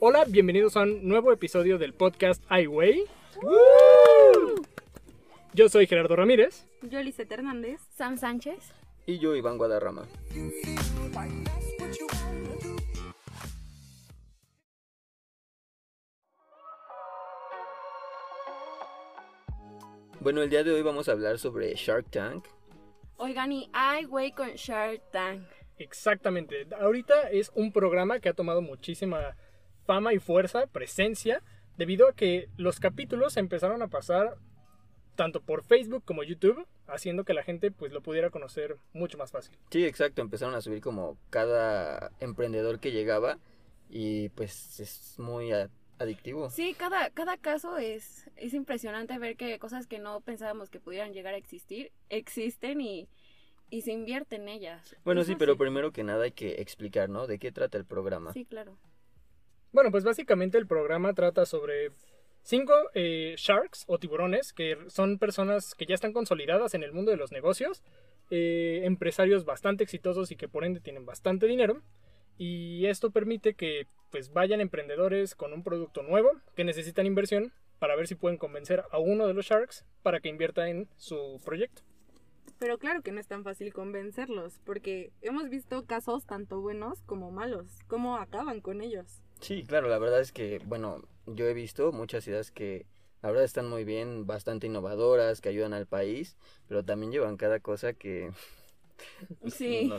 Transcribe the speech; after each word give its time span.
Hola, 0.00 0.24
bienvenidos 0.26 0.76
a 0.76 0.80
un 0.80 1.06
nuevo 1.06 1.30
episodio 1.32 1.78
del 1.78 1.94
podcast 1.94 2.42
iWay. 2.50 3.04
Yo 5.54 5.68
soy 5.68 5.86
Gerardo 5.86 6.16
Ramírez. 6.16 6.66
Yo, 6.80 7.02
Lisette 7.02 7.32
Hernández. 7.32 7.78
Sam 7.90 8.16
Sánchez. 8.16 8.72
Y 9.04 9.18
yo, 9.18 9.36
Iván 9.36 9.58
Guadarrama. 9.58 10.06
Bueno, 20.20 20.40
el 20.40 20.48
día 20.48 20.64
de 20.64 20.72
hoy 20.72 20.80
vamos 20.80 21.10
a 21.10 21.12
hablar 21.12 21.38
sobre 21.38 21.74
Shark 21.74 22.10
Tank. 22.10 22.46
Oigan, 23.18 23.52
y 23.52 23.68
ay, 23.74 24.04
güey, 24.04 24.32
con 24.32 24.48
Shark 24.54 25.02
Tank. 25.10 25.42
Exactamente. 25.76 26.66
Ahorita 26.80 27.28
es 27.30 27.52
un 27.54 27.72
programa 27.72 28.20
que 28.20 28.30
ha 28.30 28.34
tomado 28.34 28.62
muchísima 28.62 29.36
fama 29.84 30.14
y 30.14 30.18
fuerza, 30.18 30.66
presencia, 30.66 31.42
debido 31.76 32.08
a 32.08 32.14
que 32.14 32.48
los 32.56 32.80
capítulos 32.80 33.36
empezaron 33.36 33.82
a 33.82 33.88
pasar 33.88 34.38
tanto 35.14 35.40
por 35.40 35.62
Facebook 35.62 36.04
como 36.04 36.22
YouTube, 36.22 36.66
haciendo 36.86 37.24
que 37.24 37.34
la 37.34 37.42
gente 37.42 37.70
pues 37.70 37.92
lo 37.92 38.00
pudiera 38.00 38.30
conocer 38.30 38.76
mucho 38.92 39.18
más 39.18 39.30
fácil. 39.30 39.56
Sí, 39.70 39.84
exacto, 39.84 40.22
empezaron 40.22 40.54
a 40.54 40.60
subir 40.60 40.80
como 40.80 41.16
cada 41.30 42.12
emprendedor 42.20 42.80
que 42.80 42.92
llegaba 42.92 43.38
y 43.90 44.30
pues 44.30 44.80
es 44.80 45.18
muy 45.18 45.52
adictivo. 45.98 46.50
Sí, 46.50 46.74
cada, 46.74 47.10
cada 47.10 47.36
caso 47.36 47.78
es, 47.78 48.30
es 48.36 48.54
impresionante 48.54 49.18
ver 49.18 49.36
que 49.36 49.58
cosas 49.58 49.86
que 49.86 49.98
no 49.98 50.20
pensábamos 50.20 50.70
que 50.70 50.80
pudieran 50.80 51.12
llegar 51.12 51.34
a 51.34 51.38
existir, 51.38 51.92
existen 52.08 52.80
y, 52.80 53.08
y 53.70 53.82
se 53.82 53.92
invierte 53.92 54.36
en 54.36 54.48
ellas. 54.48 54.96
Bueno, 55.04 55.24
sí, 55.24 55.36
pero 55.36 55.56
primero 55.56 55.92
que 55.92 56.04
nada 56.04 56.24
hay 56.24 56.32
que 56.32 56.60
explicar, 56.60 57.08
¿no? 57.08 57.26
¿De 57.26 57.38
qué 57.38 57.52
trata 57.52 57.78
el 57.78 57.84
programa? 57.84 58.32
Sí, 58.32 58.44
claro. 58.44 58.76
Bueno, 59.72 59.90
pues 59.90 60.04
básicamente 60.04 60.58
el 60.58 60.66
programa 60.66 61.14
trata 61.14 61.46
sobre 61.46 61.92
cinco 62.42 62.74
eh, 62.94 63.34
sharks 63.36 63.84
o 63.86 63.98
tiburones 63.98 64.52
que 64.52 64.76
son 64.88 65.18
personas 65.18 65.74
que 65.74 65.86
ya 65.86 65.94
están 65.94 66.12
consolidadas 66.12 66.74
en 66.74 66.82
el 66.82 66.92
mundo 66.92 67.10
de 67.10 67.16
los 67.16 67.32
negocios, 67.32 67.82
eh, 68.30 68.82
empresarios 68.84 69.44
bastante 69.44 69.84
exitosos 69.84 70.30
y 70.30 70.36
que 70.36 70.48
por 70.48 70.64
ende 70.64 70.80
tienen 70.80 71.06
bastante 71.06 71.46
dinero. 71.46 71.82
Y 72.38 72.86
esto 72.86 73.10
permite 73.10 73.54
que 73.54 73.86
pues 74.10 74.32
vayan 74.32 74.60
emprendedores 74.60 75.34
con 75.34 75.52
un 75.52 75.62
producto 75.62 76.02
nuevo 76.02 76.30
que 76.54 76.64
necesitan 76.64 77.06
inversión 77.06 77.52
para 77.78 77.96
ver 77.96 78.06
si 78.06 78.14
pueden 78.14 78.38
convencer 78.38 78.84
a 78.90 78.98
uno 78.98 79.26
de 79.26 79.34
los 79.34 79.46
sharks 79.46 79.84
para 80.02 80.20
que 80.20 80.28
invierta 80.28 80.68
en 80.68 80.88
su 80.96 81.40
proyecto. 81.44 81.82
Pero 82.58 82.78
claro 82.78 83.02
que 83.02 83.10
no 83.10 83.20
es 83.20 83.26
tan 83.26 83.42
fácil 83.42 83.72
convencerlos, 83.72 84.60
porque 84.64 85.10
hemos 85.20 85.48
visto 85.48 85.84
casos 85.84 86.26
tanto 86.26 86.60
buenos 86.60 87.02
como 87.02 87.32
malos, 87.32 87.80
cómo 87.88 88.18
acaban 88.18 88.60
con 88.60 88.82
ellos. 88.82 89.20
Sí, 89.42 89.64
claro, 89.64 89.88
la 89.88 89.98
verdad 89.98 90.20
es 90.20 90.30
que, 90.30 90.60
bueno, 90.64 91.02
yo 91.26 91.46
he 91.46 91.52
visto 91.52 91.90
muchas 91.90 92.26
ideas 92.28 92.52
que 92.52 92.86
la 93.22 93.30
verdad 93.30 93.44
están 93.44 93.68
muy 93.68 93.84
bien, 93.84 94.24
bastante 94.24 94.68
innovadoras, 94.68 95.40
que 95.40 95.48
ayudan 95.48 95.74
al 95.74 95.86
país, 95.86 96.36
pero 96.68 96.84
también 96.84 97.10
llevan 97.10 97.36
cada 97.36 97.58
cosa 97.58 97.92
que... 97.92 98.30
sí, 99.48 99.90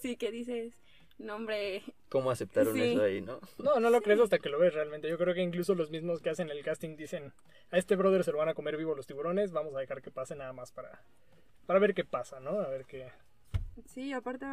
sí, 0.00 0.16
que 0.16 0.30
dices, 0.30 0.78
no 1.18 1.36
hombre... 1.36 1.82
¿Cómo 2.10 2.30
aceptaron 2.30 2.78
eso 2.78 3.02
ahí, 3.02 3.22
no? 3.22 3.40
No, 3.58 3.80
no 3.80 3.88
lo 3.88 4.02
crees 4.02 4.20
hasta 4.20 4.38
que 4.38 4.50
lo 4.50 4.58
ves 4.58 4.74
realmente. 4.74 5.08
Yo 5.08 5.16
creo 5.16 5.34
que 5.34 5.42
incluso 5.42 5.74
los 5.74 5.90
mismos 5.90 6.20
que 6.20 6.28
hacen 6.28 6.50
el 6.50 6.62
casting 6.62 6.96
dicen, 6.96 7.32
a 7.70 7.78
este 7.78 7.96
brother 7.96 8.22
se 8.22 8.32
lo 8.32 8.38
van 8.38 8.50
a 8.50 8.54
comer 8.54 8.76
vivo 8.76 8.94
los 8.94 9.06
tiburones, 9.06 9.50
vamos 9.50 9.74
a 9.74 9.80
dejar 9.80 10.02
que 10.02 10.10
pase 10.10 10.36
nada 10.36 10.52
más 10.52 10.72
para, 10.72 11.02
para 11.64 11.80
ver 11.80 11.94
qué 11.94 12.04
pasa, 12.04 12.38
¿no? 12.38 12.60
A 12.60 12.68
ver 12.68 12.84
qué... 12.84 13.10
Sí, 13.86 14.12
aparte 14.12 14.46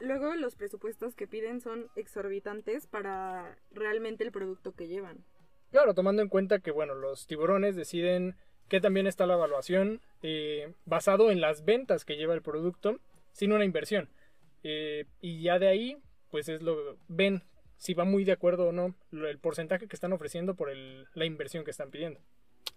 Luego 0.00 0.34
los 0.34 0.56
presupuestos 0.56 1.14
que 1.14 1.26
piden 1.26 1.60
son 1.60 1.88
exorbitantes 1.94 2.86
para 2.86 3.56
realmente 3.72 4.24
el 4.24 4.32
producto 4.32 4.72
que 4.72 4.88
llevan. 4.88 5.24
Claro, 5.70 5.94
tomando 5.94 6.22
en 6.22 6.28
cuenta 6.28 6.58
que 6.58 6.70
bueno, 6.70 6.94
los 6.94 7.26
tiburones 7.26 7.76
deciden 7.76 8.36
que 8.68 8.80
también 8.80 9.06
está 9.06 9.26
la 9.26 9.34
evaluación 9.34 10.00
eh, 10.22 10.72
basado 10.84 11.30
en 11.30 11.40
las 11.40 11.64
ventas 11.64 12.04
que 12.04 12.16
lleva 12.16 12.34
el 12.34 12.42
producto 12.42 12.98
sin 13.32 13.52
una 13.52 13.64
inversión. 13.64 14.08
Eh, 14.62 15.06
y 15.20 15.42
ya 15.42 15.58
de 15.58 15.68
ahí, 15.68 15.98
pues 16.30 16.48
es 16.48 16.62
lo 16.62 16.96
ven 17.08 17.42
si 17.76 17.94
va 17.94 18.04
muy 18.04 18.24
de 18.24 18.32
acuerdo 18.32 18.68
o 18.68 18.72
no 18.72 18.94
el 19.12 19.38
porcentaje 19.38 19.88
que 19.88 19.96
están 19.96 20.12
ofreciendo 20.12 20.54
por 20.54 20.72
la 20.74 21.24
inversión 21.24 21.64
que 21.64 21.70
están 21.70 21.90
pidiendo. 21.90 22.20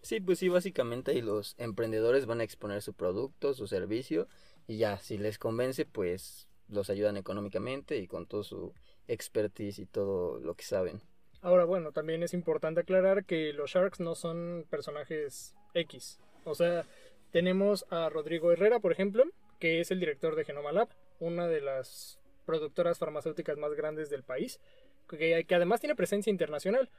Sí, 0.01 0.19
pues 0.19 0.39
sí, 0.39 0.49
básicamente 0.49 1.11
ahí 1.11 1.21
los 1.21 1.55
emprendedores 1.57 2.25
van 2.25 2.41
a 2.41 2.43
exponer 2.43 2.81
su 2.81 2.93
producto, 2.93 3.53
su 3.53 3.67
servicio 3.67 4.27
y 4.67 4.77
ya, 4.77 4.97
si 4.99 5.17
les 5.17 5.39
convence, 5.39 5.85
pues 5.85 6.47
los 6.67 6.89
ayudan 6.89 7.17
económicamente 7.17 7.97
y 7.97 8.07
con 8.07 8.27
todo 8.27 8.43
su 8.43 8.73
expertise 9.07 9.79
y 9.79 9.85
todo 9.85 10.39
lo 10.39 10.53
que 10.55 10.65
saben. 10.65 11.01
Ahora, 11.41 11.65
bueno, 11.65 11.91
también 11.91 12.23
es 12.23 12.33
importante 12.33 12.81
aclarar 12.81 13.25
que 13.25 13.53
los 13.53 13.71
Sharks 13.71 13.99
no 13.99 14.15
son 14.15 14.65
personajes 14.69 15.55
X. 15.73 16.19
O 16.43 16.55
sea, 16.55 16.85
tenemos 17.31 17.85
a 17.89 18.09
Rodrigo 18.09 18.51
Herrera, 18.51 18.79
por 18.79 18.91
ejemplo, 18.91 19.23
que 19.59 19.79
es 19.79 19.91
el 19.91 19.99
director 19.99 20.35
de 20.35 20.45
Genoma 20.45 20.71
Lab, 20.71 20.89
una 21.19 21.47
de 21.47 21.61
las 21.61 22.19
productoras 22.45 22.97
farmacéuticas 22.97 23.57
más 23.57 23.73
grandes 23.73 24.09
del 24.09 24.23
país, 24.23 24.59
que, 25.09 25.45
que 25.47 25.55
además 25.55 25.79
tiene 25.79 25.95
presencia 25.95 26.31
internacional. 26.31 26.89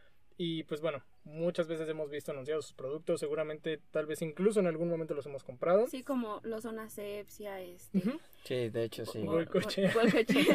Y 0.41 0.63
pues 0.63 0.81
bueno, 0.81 1.03
muchas 1.25 1.67
veces 1.67 1.89
hemos 1.89 2.11
visto 2.11 2.31
anunciados 2.31 2.67
sus 2.67 2.75
productos, 2.75 3.19
seguramente 3.19 3.81
tal 3.91 4.07
vez 4.07 4.23
incluso 4.23 4.61
en 4.61 4.69
algún 4.69 4.89
momento 4.89 5.13
los 5.13 5.27
hemos 5.27 5.43
comprado. 5.43 5.89
Sí, 5.89 6.05
como 6.05 6.41
los 6.45 6.65
Asepsia, 6.65 7.61
este. 7.61 8.01
Sí, 8.45 8.69
de 8.69 8.85
hecho 8.85 9.05
sí. 9.05 9.21
Golcoche. 9.23 9.91
sí. 10.29 10.47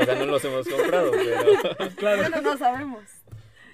o 0.00 0.04
sea, 0.04 0.14
no 0.14 0.26
los 0.26 0.44
hemos 0.44 0.68
comprado, 0.68 1.10
pero... 1.10 1.90
claro. 1.96 2.22
Bueno, 2.22 2.42
no 2.42 2.56
sabemos. 2.56 3.02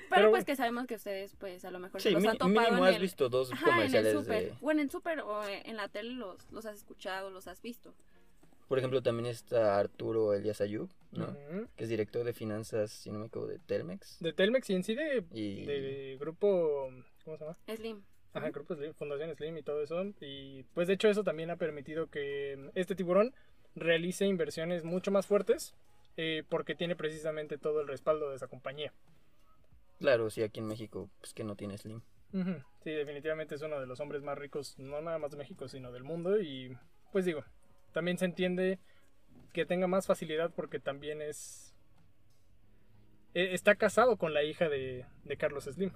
Pero, 0.09 0.31
pues 0.31 0.47
que 0.47 0.57
sabemos 0.57 0.87
que 0.87 0.95
ustedes 0.95 1.37
pues 1.37 1.65
a 1.67 1.71
lo 1.71 1.79
mejor 1.79 2.01
sí, 2.01 2.11
los 2.11 2.25
han 2.25 2.39
topado 2.39 2.49
mínimo 2.49 2.87
en 2.87 2.95
has 2.95 3.01
visto 3.01 3.29
dos 3.29 3.51
comerciales 3.51 3.95
en 3.95 4.07
el 4.07 4.25
super. 4.25 4.45
de... 4.45 4.59
Bueno, 4.63 4.81
en 4.81 4.91
super 4.91 5.21
o 5.21 5.45
en 5.47 5.77
la 5.77 5.89
tele 5.89 6.15
los, 6.15 6.51
los 6.51 6.65
has 6.65 6.77
escuchado, 6.77 7.29
los 7.29 7.47
has 7.49 7.61
visto. 7.61 7.95
Por 8.71 8.79
ejemplo, 8.79 9.03
también 9.03 9.27
está 9.27 9.81
Arturo 9.81 10.33
Elias 10.33 10.61
Ayub, 10.61 10.89
¿no? 11.11 11.37
Que 11.75 11.83
es 11.83 11.91
director 11.91 12.23
de 12.23 12.33
finanzas, 12.33 12.93
si 12.93 13.11
no 13.11 13.19
me 13.19 13.27
equivoco, 13.27 13.49
de 13.49 13.59
Telmex. 13.59 14.21
De 14.21 14.33
Telmex 14.33 14.71
y 14.71 14.75
en 14.77 14.85
sí 14.85 14.95
de, 14.95 15.23
de 15.23 16.17
grupo, 16.21 16.89
¿cómo 17.25 17.37
se 17.37 17.45
llama? 17.45 17.59
Slim. 17.67 18.01
Ajá, 18.33 18.51
grupo 18.51 18.77
Slim, 18.77 18.95
Fundación 18.95 19.35
Slim 19.35 19.59
y 19.59 19.65
todo 19.65 19.83
eso. 19.83 20.05
Y 20.21 20.63
pues 20.73 20.87
de 20.87 20.95
hecho 20.95 21.09
eso 21.09 21.25
también 21.25 21.51
ha 21.51 21.57
permitido 21.57 22.07
que 22.11 22.71
este 22.77 22.95
tiburón 22.95 23.35
realice 23.75 24.25
inversiones 24.25 24.85
mucho 24.85 25.11
más 25.11 25.27
fuertes 25.27 25.75
eh, 26.17 26.45
porque 26.49 26.77
tiene 26.77 26.95
precisamente 26.95 27.59
todo 27.59 27.81
el 27.81 27.89
respaldo 27.89 28.31
de 28.31 28.37
esa 28.37 28.47
compañía. 28.47 28.93
Claro, 29.99 30.31
sí, 30.31 30.45
aquí 30.45 30.61
en 30.61 30.69
México, 30.69 31.11
pues 31.19 31.35
que 31.35 31.43
no 31.43 31.57
tiene 31.57 31.77
Slim. 31.77 32.03
Sí, 32.85 32.91
definitivamente 32.93 33.57
es 33.57 33.63
uno 33.63 33.81
de 33.81 33.89
los 33.89 33.99
hombres 33.99 34.23
más 34.23 34.39
ricos, 34.39 34.79
no 34.79 35.01
nada 35.01 35.19
más 35.19 35.33
de 35.33 35.39
México, 35.39 35.67
sino 35.67 35.91
del 35.91 36.05
mundo. 36.05 36.41
Y 36.41 36.79
pues 37.11 37.25
digo, 37.25 37.43
también 37.93 38.19
se 38.19 38.25
entiende 38.25 38.79
que 39.53 39.67
tenga 39.67 39.87
más 39.87 40.07
facilidad 40.07 40.53
porque 40.55 40.79
también 40.79 41.23
es... 41.23 41.75
E, 43.35 43.55
está 43.55 43.75
casado 43.77 44.17
con 44.17 44.35
la 44.35 44.43
hija 44.43 44.69
de, 44.69 45.07
Carlos 45.39 45.65
Slim. 45.65 45.93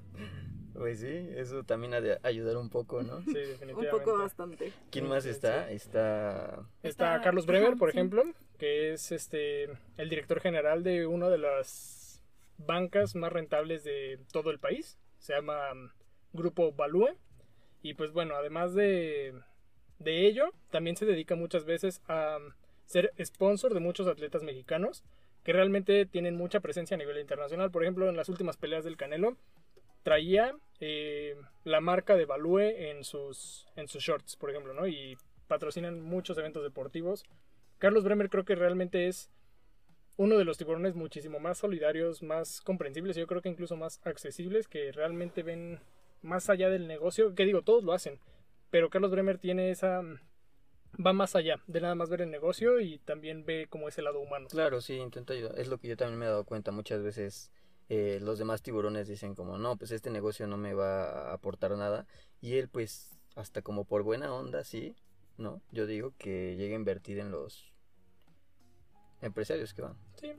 Pues 0.74 1.00
sí, 1.00 1.28
eso 1.36 1.62
también 1.62 1.94
ha 1.94 2.00
de 2.00 2.18
ayudar 2.24 2.56
un 2.56 2.68
poco, 2.68 3.02
¿no? 3.02 3.22
Sí, 3.22 3.32
definitivamente. 3.34 3.94
un 3.94 4.02
poco 4.02 4.18
bastante. 4.18 4.72
¿Quién 4.90 5.08
más 5.08 5.24
está? 5.24 5.70
Está... 5.70 6.66
Está 6.82 7.20
Carlos 7.22 7.46
Bremer, 7.46 7.76
por 7.76 7.90
ejemplo, 7.90 8.24
que 8.58 8.92
es 8.92 9.12
este 9.12 9.64
el 9.96 10.08
director 10.08 10.40
general 10.40 10.82
de 10.82 11.06
una 11.06 11.28
de 11.28 11.38
las 11.38 12.20
bancas 12.58 13.14
más 13.14 13.32
rentables 13.32 13.84
de 13.84 14.18
todo 14.32 14.50
el 14.50 14.58
país. 14.58 14.98
Se 15.18 15.34
llama 15.34 15.72
um, 15.72 15.90
Grupo 16.32 16.72
Balúe. 16.72 17.16
Y 17.82 17.94
pues 17.94 18.12
bueno, 18.12 18.34
además 18.34 18.74
de, 18.74 19.34
de 19.98 20.26
ello, 20.26 20.52
también 20.70 20.96
se 20.96 21.06
dedica 21.06 21.34
muchas 21.34 21.64
veces 21.64 22.02
a 22.08 22.38
ser 22.86 23.12
sponsor 23.22 23.74
de 23.74 23.80
muchos 23.80 24.06
atletas 24.06 24.42
mexicanos 24.42 25.02
que 25.42 25.52
realmente 25.52 26.06
tienen 26.06 26.36
mucha 26.36 26.60
presencia 26.60 26.94
a 26.94 26.98
nivel 26.98 27.18
internacional. 27.18 27.70
Por 27.70 27.82
ejemplo, 27.82 28.08
en 28.08 28.16
las 28.16 28.28
últimas 28.28 28.56
peleas 28.56 28.84
del 28.84 28.96
Canelo, 28.96 29.36
traía 30.02 30.54
eh, 30.80 31.36
la 31.64 31.80
marca 31.80 32.16
de 32.16 32.24
Balue 32.26 32.90
en 32.90 33.04
sus, 33.04 33.66
en 33.76 33.88
sus 33.88 34.02
shorts, 34.02 34.36
por 34.36 34.50
ejemplo, 34.50 34.72
¿no? 34.72 34.86
Y 34.86 35.16
patrocinan 35.48 36.00
muchos 36.00 36.38
eventos 36.38 36.62
deportivos. 36.62 37.24
Carlos 37.78 38.04
Bremer 38.04 38.30
creo 38.30 38.44
que 38.44 38.54
realmente 38.54 39.06
es 39.08 39.30
uno 40.16 40.38
de 40.38 40.44
los 40.44 40.58
tiburones 40.58 40.94
muchísimo 40.94 41.40
más 41.40 41.58
solidarios, 41.58 42.22
más 42.22 42.60
comprensibles, 42.60 43.16
yo 43.16 43.26
creo 43.26 43.42
que 43.42 43.48
incluso 43.48 43.76
más 43.76 44.00
accesibles, 44.04 44.68
que 44.68 44.92
realmente 44.92 45.42
ven 45.42 45.80
más 46.22 46.48
allá 46.48 46.70
del 46.70 46.86
negocio, 46.86 47.34
que 47.34 47.44
digo, 47.44 47.62
todos 47.62 47.84
lo 47.84 47.92
hacen, 47.92 48.18
pero 48.74 48.90
Carlos 48.90 49.12
Bremer 49.12 49.38
tiene 49.38 49.70
esa 49.70 50.02
va 50.98 51.12
más 51.12 51.36
allá 51.36 51.62
de 51.68 51.80
nada 51.80 51.94
más 51.94 52.10
ver 52.10 52.22
el 52.22 52.30
negocio 52.32 52.80
y 52.80 52.98
también 52.98 53.46
ve 53.46 53.68
cómo 53.70 53.86
es 53.86 53.96
el 53.98 54.04
lado 54.04 54.18
humano. 54.18 54.48
Claro, 54.50 54.80
sí, 54.80 54.94
intenta 54.94 55.32
ayudar. 55.32 55.56
Es 55.60 55.68
lo 55.68 55.78
que 55.78 55.86
yo 55.86 55.96
también 55.96 56.18
me 56.18 56.24
he 56.24 56.28
dado 56.28 56.42
cuenta. 56.42 56.72
Muchas 56.72 57.00
veces 57.00 57.52
eh, 57.88 58.18
los 58.20 58.36
demás 58.36 58.62
tiburones 58.62 59.06
dicen 59.06 59.36
como, 59.36 59.58
no, 59.58 59.76
pues 59.76 59.92
este 59.92 60.10
negocio 60.10 60.48
no 60.48 60.56
me 60.56 60.74
va 60.74 61.04
a 61.04 61.34
aportar 61.34 61.70
nada. 61.76 62.08
Y 62.40 62.56
él, 62.56 62.68
pues, 62.68 63.16
hasta 63.36 63.62
como 63.62 63.84
por 63.84 64.02
buena 64.02 64.34
onda, 64.34 64.64
sí, 64.64 64.96
¿no? 65.38 65.62
Yo 65.70 65.86
digo 65.86 66.12
que 66.18 66.56
llegue 66.56 66.72
a 66.72 66.78
invertir 66.78 67.20
en 67.20 67.30
los 67.30 67.72
empresarios 69.22 69.72
que 69.72 69.82
van. 69.82 69.96
Sí. 70.16 70.32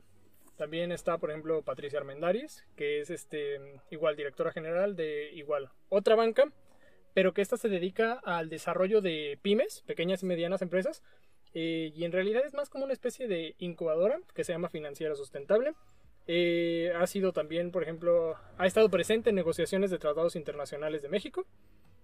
También 0.58 0.92
está, 0.92 1.16
por 1.16 1.30
ejemplo, 1.30 1.62
Patricia 1.62 2.00
Armendáriz, 2.00 2.66
que 2.76 3.00
es 3.00 3.08
este 3.08 3.80
igual 3.90 4.14
directora 4.14 4.52
general 4.52 4.94
de 4.94 5.32
igual 5.32 5.70
otra 5.88 6.16
banca, 6.16 6.52
pero 7.16 7.32
que 7.32 7.40
esta 7.40 7.56
se 7.56 7.70
dedica 7.70 8.20
al 8.24 8.50
desarrollo 8.50 9.00
de 9.00 9.38
pymes, 9.40 9.80
pequeñas 9.86 10.22
y 10.22 10.26
medianas 10.26 10.60
empresas, 10.60 11.02
eh, 11.54 11.90
y 11.96 12.04
en 12.04 12.12
realidad 12.12 12.44
es 12.44 12.52
más 12.52 12.68
como 12.68 12.84
una 12.84 12.92
especie 12.92 13.26
de 13.26 13.54
incubadora 13.56 14.20
que 14.34 14.44
se 14.44 14.52
llama 14.52 14.68
Financiera 14.68 15.14
Sustentable. 15.14 15.72
Eh, 16.26 16.92
ha 16.94 17.06
sido 17.06 17.32
también, 17.32 17.70
por 17.70 17.82
ejemplo, 17.82 18.36
ha 18.58 18.66
estado 18.66 18.90
presente 18.90 19.30
en 19.30 19.36
negociaciones 19.36 19.90
de 19.90 19.98
tratados 19.98 20.36
internacionales 20.36 21.00
de 21.00 21.08
México 21.08 21.46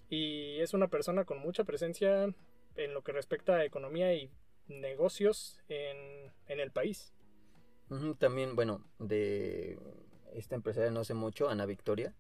y 0.09 0.59
es 0.61 0.73
una 0.73 0.89
persona 0.89 1.27
con 1.27 1.41
mucha 1.41 1.65
presencia 1.65 2.35
en 2.77 2.95
lo 2.95 3.03
que 3.03 3.13
respecta 3.13 3.57
a 3.57 3.67
economía 3.67 4.15
y 4.15 4.31
negocios 4.67 5.61
en, 5.69 6.33
en 6.47 6.59
el 6.59 6.71
país. 6.71 7.13
También, 8.19 8.57
bueno, 8.57 8.83
de 8.99 9.79
esta 10.33 10.55
empresaria 10.55 10.91
no 10.91 11.05
sé 11.05 11.13
mucho, 11.13 11.51
Ana 11.51 11.67
Victoria, 11.67 12.15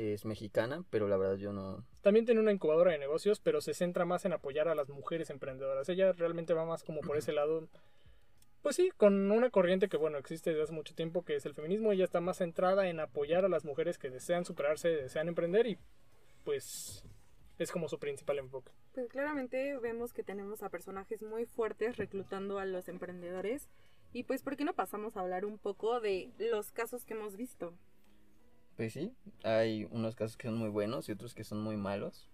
es 0.00 0.24
mexicana, 0.24 0.84
pero 0.90 1.08
la 1.08 1.16
verdad 1.16 1.36
yo 1.36 1.52
no... 1.52 1.84
También 2.00 2.26
tiene 2.26 2.40
una 2.40 2.52
incubadora 2.52 2.92
de 2.92 2.98
negocios, 2.98 3.40
pero 3.40 3.60
se 3.60 3.74
centra 3.74 4.04
más 4.04 4.24
en 4.24 4.32
apoyar 4.32 4.68
a 4.68 4.74
las 4.74 4.88
mujeres 4.88 5.30
emprendedoras. 5.30 5.88
Ella 5.88 6.12
realmente 6.12 6.54
va 6.54 6.64
más 6.64 6.82
como 6.82 7.00
por 7.00 7.16
ese 7.16 7.32
lado. 7.32 7.68
Pues 8.62 8.76
sí, 8.76 8.90
con 8.96 9.30
una 9.30 9.50
corriente 9.50 9.88
que 9.88 9.96
bueno 9.96 10.18
existe 10.18 10.50
desde 10.50 10.64
hace 10.64 10.72
mucho 10.72 10.94
tiempo, 10.94 11.24
que 11.24 11.36
es 11.36 11.46
el 11.46 11.54
feminismo. 11.54 11.92
Ella 11.92 12.04
está 12.04 12.20
más 12.20 12.38
centrada 12.38 12.88
en 12.88 13.00
apoyar 13.00 13.44
a 13.44 13.48
las 13.48 13.64
mujeres 13.64 13.98
que 13.98 14.10
desean 14.10 14.44
superarse, 14.44 14.88
desean 14.88 15.28
emprender 15.28 15.66
y 15.66 15.78
pues 16.44 17.04
es 17.58 17.70
como 17.70 17.88
su 17.88 17.98
principal 17.98 18.38
enfoque. 18.38 18.72
Pues 18.92 19.08
claramente 19.08 19.78
vemos 19.78 20.12
que 20.12 20.22
tenemos 20.22 20.62
a 20.62 20.70
personajes 20.70 21.22
muy 21.22 21.46
fuertes 21.46 21.96
reclutando 21.96 22.58
a 22.58 22.64
los 22.64 22.88
emprendedores. 22.88 23.68
Y 24.12 24.24
pues, 24.24 24.42
¿por 24.42 24.56
qué 24.56 24.64
no 24.64 24.74
pasamos 24.74 25.16
a 25.16 25.20
hablar 25.20 25.44
un 25.44 25.58
poco 25.58 26.00
de 26.00 26.32
los 26.38 26.72
casos 26.72 27.04
que 27.04 27.14
hemos 27.14 27.36
visto? 27.36 27.74
Pues 28.80 28.94
sí, 28.94 29.12
hay 29.44 29.86
unos 29.90 30.16
casos 30.16 30.38
que 30.38 30.48
son 30.48 30.56
muy 30.56 30.70
buenos 30.70 31.06
y 31.06 31.12
otros 31.12 31.34
que 31.34 31.44
son 31.44 31.62
muy 31.62 31.76
malos. 31.76 32.30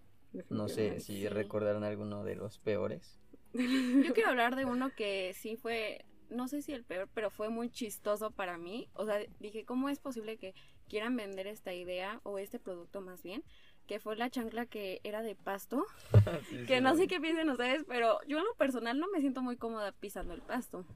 No 0.48 0.68
sé 0.68 1.00
si 1.00 1.22
sí. 1.22 1.28
recordaron 1.28 1.82
alguno 1.82 2.22
de 2.22 2.36
los 2.36 2.60
peores. 2.60 3.18
Yo 3.52 4.14
quiero 4.14 4.30
hablar 4.30 4.54
de 4.54 4.64
uno 4.64 4.94
que 4.94 5.32
sí 5.34 5.56
fue, 5.56 6.04
no 6.30 6.46
sé 6.46 6.62
si 6.62 6.72
el 6.72 6.84
peor, 6.84 7.08
pero 7.12 7.30
fue 7.30 7.48
muy 7.48 7.68
chistoso 7.68 8.30
para 8.30 8.58
mí. 8.58 8.88
O 8.92 9.04
sea, 9.04 9.18
dije, 9.40 9.64
¿cómo 9.64 9.88
es 9.88 9.98
posible 9.98 10.36
que 10.36 10.54
quieran 10.88 11.16
vender 11.16 11.48
esta 11.48 11.74
idea 11.74 12.20
o 12.22 12.38
este 12.38 12.60
producto 12.60 13.00
más 13.00 13.24
bien? 13.24 13.42
Que 13.88 13.98
fue 13.98 14.14
la 14.14 14.30
chancla 14.30 14.66
que 14.66 15.00
era 15.02 15.22
de 15.22 15.34
pasto. 15.34 15.84
que 16.68 16.80
no 16.80 16.94
sé 16.94 17.08
qué 17.08 17.20
piensen 17.20 17.50
ustedes, 17.50 17.82
pero 17.88 18.20
yo 18.28 18.38
en 18.38 18.44
lo 18.44 18.54
personal 18.54 19.00
no 19.00 19.08
me 19.08 19.18
siento 19.18 19.42
muy 19.42 19.56
cómoda 19.56 19.90
pisando 19.90 20.32
el 20.32 20.42
pasto. 20.42 20.86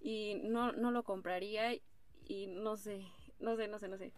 Y 0.00 0.40
no, 0.42 0.72
no 0.72 0.90
lo 0.90 1.04
compraría 1.04 1.74
y 2.26 2.48
no 2.48 2.76
sé, 2.76 3.06
no 3.40 3.56
sé, 3.56 3.68
no 3.68 3.78
sé, 3.78 3.88
no 3.88 3.96
sé. 3.96 4.12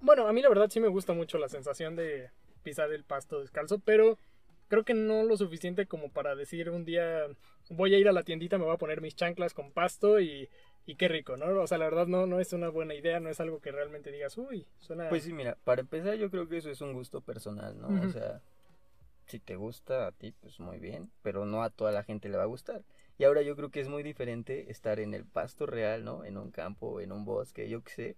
Bueno, 0.00 0.26
a 0.26 0.32
mí 0.32 0.42
la 0.42 0.48
verdad 0.48 0.70
sí 0.70 0.80
me 0.80 0.88
gusta 0.88 1.12
mucho 1.12 1.38
la 1.38 1.48
sensación 1.48 1.96
de 1.96 2.30
pisar 2.62 2.92
el 2.92 3.04
pasto 3.04 3.40
descalzo, 3.40 3.78
pero 3.78 4.18
creo 4.68 4.84
que 4.84 4.94
no 4.94 5.24
lo 5.24 5.36
suficiente 5.36 5.86
como 5.86 6.10
para 6.10 6.36
decir 6.36 6.70
un 6.70 6.84
día 6.84 7.26
voy 7.70 7.94
a 7.94 7.98
ir 7.98 8.08
a 8.08 8.12
la 8.12 8.22
tiendita, 8.22 8.58
me 8.58 8.64
voy 8.64 8.74
a 8.74 8.78
poner 8.78 9.00
mis 9.00 9.16
chanclas 9.16 9.54
con 9.54 9.72
pasto 9.72 10.20
y, 10.20 10.48
y 10.86 10.94
qué 10.94 11.08
rico, 11.08 11.36
¿no? 11.36 11.46
O 11.60 11.66
sea, 11.66 11.78
la 11.78 11.86
verdad 11.86 12.06
no, 12.06 12.26
no 12.26 12.40
es 12.40 12.52
una 12.52 12.68
buena 12.68 12.94
idea, 12.94 13.20
no 13.20 13.28
es 13.28 13.40
algo 13.40 13.60
que 13.60 13.72
realmente 13.72 14.10
digas, 14.10 14.38
uy, 14.38 14.66
suena... 14.78 15.08
Pues 15.08 15.24
sí, 15.24 15.32
mira, 15.32 15.56
para 15.64 15.80
empezar 15.80 16.14
yo 16.14 16.30
creo 16.30 16.48
que 16.48 16.58
eso 16.58 16.70
es 16.70 16.80
un 16.80 16.92
gusto 16.92 17.20
personal, 17.20 17.78
¿no? 17.80 17.88
O 18.06 18.10
sea, 18.10 18.40
si 19.26 19.38
te 19.38 19.56
gusta 19.56 20.06
a 20.06 20.12
ti, 20.12 20.32
pues 20.40 20.60
muy 20.60 20.78
bien, 20.78 21.10
pero 21.22 21.44
no 21.44 21.62
a 21.62 21.70
toda 21.70 21.92
la 21.92 22.04
gente 22.04 22.28
le 22.28 22.38
va 22.38 22.44
a 22.44 22.46
gustar. 22.46 22.82
Y 23.18 23.24
ahora 23.24 23.42
yo 23.42 23.56
creo 23.56 23.70
que 23.70 23.80
es 23.80 23.88
muy 23.88 24.02
diferente 24.02 24.70
estar 24.70 25.00
en 25.00 25.12
el 25.12 25.24
pasto 25.24 25.66
real, 25.66 26.04
¿no? 26.04 26.24
En 26.24 26.38
un 26.38 26.50
campo, 26.50 27.00
en 27.00 27.12
un 27.12 27.24
bosque, 27.24 27.68
yo 27.68 27.82
qué 27.82 27.90
sé, 27.90 28.16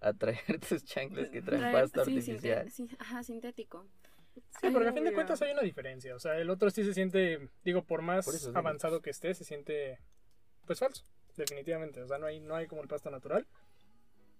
a 0.00 0.12
traer 0.12 0.38
tus 0.68 0.84
chanclas 0.84 1.28
que 1.30 1.42
traen 1.42 1.72
pasto 1.72 2.04
sí, 2.04 2.10
artificial. 2.18 2.70
sí, 2.70 2.88
ajá, 2.98 3.22
sintético. 3.22 3.86
Sí, 4.60 4.70
porque 4.72 4.88
a 4.88 4.92
fin 4.92 5.04
de 5.04 5.12
cuentas 5.12 5.42
hay 5.42 5.52
una 5.52 5.62
diferencia. 5.62 6.14
O 6.14 6.20
sea, 6.20 6.38
el 6.38 6.48
otro 6.50 6.70
sí 6.70 6.84
se 6.84 6.94
siente, 6.94 7.48
digo, 7.64 7.82
por 7.84 8.02
más 8.02 8.24
Por 8.24 8.34
eso 8.36 8.48
digo. 8.48 8.58
avanzado 8.58 9.02
que 9.02 9.10
esté, 9.10 9.34
se 9.34 9.44
siente, 9.44 9.98
pues 10.64 10.78
falso, 10.78 11.04
definitivamente. 11.36 12.00
O 12.02 12.06
sea, 12.06 12.18
no 12.18 12.26
hay, 12.26 12.38
no 12.40 12.54
hay 12.54 12.66
como 12.68 12.82
el 12.82 12.88
pasto 12.88 13.10
natural. 13.10 13.46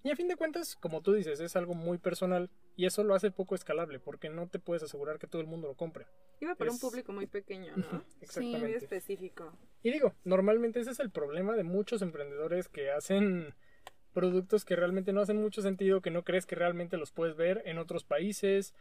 Y 0.04 0.10
a 0.12 0.16
fin 0.16 0.28
de 0.28 0.36
cuentas, 0.36 0.76
como 0.76 1.02
tú 1.02 1.12
dices, 1.14 1.40
es 1.40 1.56
algo 1.56 1.74
muy 1.74 1.98
personal 1.98 2.48
y 2.76 2.86
eso 2.86 3.02
lo 3.02 3.16
hace 3.16 3.32
poco 3.32 3.56
escalable 3.56 3.98
porque 3.98 4.28
no 4.28 4.46
te 4.46 4.60
puedes 4.60 4.84
asegurar 4.84 5.18
que 5.18 5.26
todo 5.26 5.42
el 5.42 5.48
mundo 5.48 5.66
lo 5.66 5.74
compre. 5.74 6.06
Iba 6.40 6.54
para 6.54 6.70
un 6.70 6.76
Es- 6.76 6.80
público 6.80 7.12
muy 7.12 7.26
pequeño, 7.26 7.76
¿no? 7.76 7.82
Muy 7.92 8.04
Exactamente. 8.20 8.76
específico. 8.76 9.52
Y 9.82 9.90
digo, 9.90 10.14
normalmente 10.22 10.78
ese 10.78 10.92
es 10.92 11.00
el 11.00 11.10
problema 11.10 11.56
de 11.56 11.64
muchos 11.64 12.00
emprendedores 12.02 12.68
que 12.68 12.92
hacen 12.92 13.52
productos 14.18 14.64
que 14.64 14.74
realmente 14.74 15.12
no 15.12 15.20
hacen 15.20 15.40
mucho 15.40 15.62
sentido, 15.62 16.00
que 16.00 16.10
no 16.10 16.24
crees 16.24 16.44
que 16.44 16.56
realmente 16.56 16.96
los 16.96 17.12
puedes 17.12 17.36
ver 17.36 17.62
en 17.66 17.78
otros 17.78 18.02
países, 18.02 18.74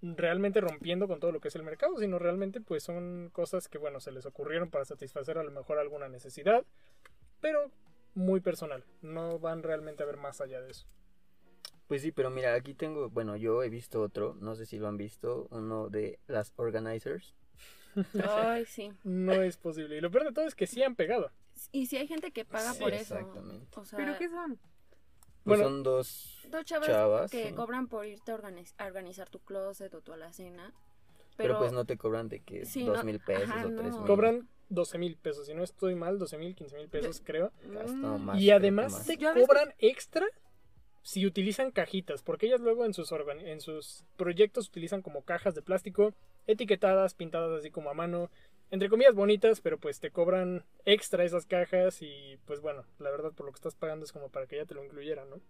realmente 0.00 0.60
rompiendo 0.60 1.08
con 1.08 1.18
todo 1.18 1.32
lo 1.32 1.40
que 1.40 1.48
es 1.48 1.56
el 1.56 1.64
mercado, 1.64 1.98
sino 1.98 2.20
realmente 2.20 2.60
pues 2.60 2.84
son 2.84 3.30
cosas 3.32 3.66
que 3.68 3.78
bueno, 3.78 3.98
se 3.98 4.12
les 4.12 4.26
ocurrieron 4.26 4.70
para 4.70 4.84
satisfacer 4.84 5.38
a 5.38 5.42
lo 5.42 5.50
mejor 5.50 5.78
alguna 5.78 6.08
necesidad, 6.08 6.64
pero 7.40 7.72
muy 8.14 8.40
personal, 8.40 8.84
no 9.02 9.40
van 9.40 9.64
realmente 9.64 10.04
a 10.04 10.06
ver 10.06 10.18
más 10.18 10.40
allá 10.40 10.60
de 10.60 10.70
eso. 10.70 10.86
Pues 11.88 12.02
sí, 12.02 12.12
pero 12.12 12.30
mira, 12.30 12.54
aquí 12.54 12.72
tengo, 12.74 13.10
bueno, 13.10 13.36
yo 13.36 13.64
he 13.64 13.68
visto 13.68 14.00
otro, 14.00 14.36
no 14.40 14.54
sé 14.54 14.66
si 14.66 14.78
lo 14.78 14.86
han 14.86 14.96
visto, 14.96 15.48
uno 15.50 15.88
de 15.88 16.20
las 16.28 16.52
organizers. 16.56 17.34
Ay, 18.22 18.66
sí. 18.66 18.92
No 19.04 19.32
es 19.32 19.56
posible. 19.56 19.96
Y 19.96 20.00
lo 20.00 20.10
peor 20.12 20.24
de 20.24 20.32
todo 20.32 20.46
es 20.46 20.54
que 20.54 20.66
sí 20.68 20.82
han 20.84 20.94
pegado. 20.94 21.32
Y 21.72 21.86
si 21.86 21.96
hay 21.96 22.06
gente 22.06 22.32
que 22.32 22.44
paga 22.44 22.72
Sí, 22.74 22.80
por 22.80 22.92
eso. 22.92 23.16
exactamente. 23.16 23.66
O 23.80 23.84
sea, 23.84 23.96
¿Pero 23.98 24.18
qué 24.18 24.28
son? 24.28 24.58
Pues 25.46 25.60
Bueno, 25.60 25.64
son 25.64 25.82
dos 25.84 26.40
dos 26.50 26.64
chavas, 26.64 26.88
chavas, 26.88 27.30
que 27.30 27.54
cobran 27.54 27.86
por 27.86 28.04
irte 28.04 28.32
a, 28.32 28.36
organiz- 28.36 28.74
a 28.78 28.86
organizar 28.86 29.28
tu 29.30 29.38
closet 29.38 29.94
o 29.94 30.00
tu 30.00 30.12
alacena. 30.12 30.72
pero, 31.36 31.50
Pero, 31.54 31.58
pues 31.58 31.72
no 31.72 31.84
te 31.84 31.96
cobran 31.96 32.28
de 32.28 32.40
que 32.40 32.64
Sí, 32.66 32.84
dos 32.84 32.98
no- 32.98 33.04
mil 33.04 33.20
pesos 33.20 33.48
ajá, 33.50 33.66
o 33.66 33.70
no. 33.70 33.80
tres 33.82 33.94
mil. 33.96 34.06
Cobran 34.06 34.48
12 34.70 34.98
mil 34.98 35.16
pesos, 35.16 35.46
si 35.46 35.54
no 35.54 35.62
estoy 35.62 35.94
mal, 35.94 36.18
12 36.18 36.36
mil, 36.38 36.54
15 36.56 36.76
mil 36.76 36.88
pesos 36.88 37.22
creo. 37.24 37.52
Mm, 37.64 38.22
más, 38.24 38.40
y 38.40 38.50
además 38.50 38.92
más. 38.92 39.06
te 39.06 39.16
Yo 39.16 39.28
a 39.28 39.32
veces- 39.34 39.46
cobran 39.46 39.72
extra 39.78 40.26
si 41.02 41.24
utilizan 41.26 41.70
cajitas, 41.70 42.22
porque 42.22 42.46
ellas 42.46 42.60
luego 42.60 42.84
en 42.84 42.92
sus, 42.92 43.12
en 43.12 43.60
sus 43.60 44.04
proyectos 44.16 44.66
utilizan 44.68 45.02
como 45.02 45.22
cajas 45.22 45.54
de 45.54 45.62
plástico 45.62 46.12
etiquetadas, 46.48 47.14
pintadas 47.14 47.56
así 47.60 47.70
como 47.70 47.90
a 47.90 47.94
mano, 47.94 48.30
entre 48.70 48.88
comillas 48.88 49.14
bonitas, 49.14 49.60
pero 49.60 49.78
pues 49.78 50.00
te 50.00 50.10
cobran 50.10 50.64
extra 50.84 51.24
esas 51.24 51.46
cajas 51.46 52.02
y 52.02 52.38
pues 52.46 52.60
bueno, 52.60 52.84
la 52.98 53.10
verdad 53.10 53.32
por 53.32 53.46
lo 53.46 53.52
que 53.52 53.56
estás 53.56 53.74
pagando 53.74 54.04
es 54.04 54.12
como 54.12 54.28
para 54.30 54.46
que 54.46 54.56
ya 54.56 54.66
te 54.66 54.74
lo 54.74 54.84
incluyeran, 54.84 55.30
¿no? 55.30 55.40